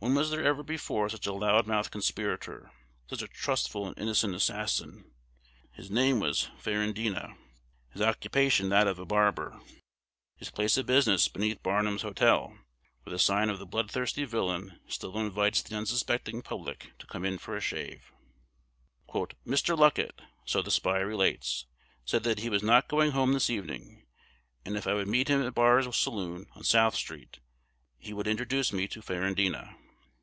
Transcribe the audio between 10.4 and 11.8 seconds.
place of business beneath